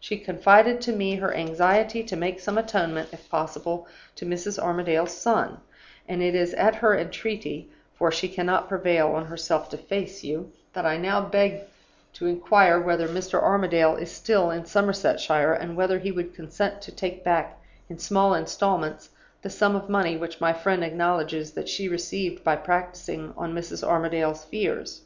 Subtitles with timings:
[0.00, 4.58] She confided to me her anxiety to make some atonement, if possible, to Mrs.
[4.58, 5.60] Armadale's son;
[6.08, 10.50] and it is at her entreaty (for she cannot prevail on herself to face you)
[10.72, 11.60] that I now beg
[12.14, 13.40] to inquire whether Mr.
[13.40, 18.34] Armadale is still in Somersetshire, and whether he would consent to take back in small
[18.34, 19.10] installments
[19.42, 23.86] the sum of money which my friend acknowledges that she received by practicing on Mrs.
[23.86, 25.02] Armadale's fears.